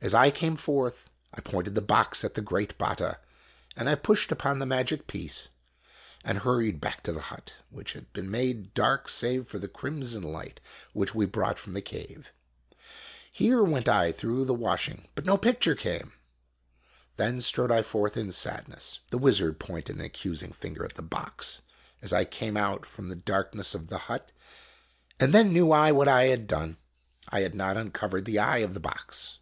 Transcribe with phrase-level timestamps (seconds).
[0.00, 3.20] As I came forth, I pointed the box at the great Batta,
[3.76, 5.50] and I pushed upon the magic piece,
[6.24, 10.22] and hurried back to the hut, which had been made dark save for the crimson
[10.24, 10.58] liodit
[10.94, 12.32] which we brought from o o the cave.
[13.32, 15.08] Here went I through the washing.
[15.14, 16.12] But no picture came!
[17.16, 18.98] Then strode I forth in sadness.
[19.10, 21.60] The wizard pointed an accusing finger at the box,
[22.02, 24.32] as I came out from the darkness of the hut,
[25.20, 26.76] and then knew I what I had done!
[27.28, 29.38] I had not uncovered the eye of the box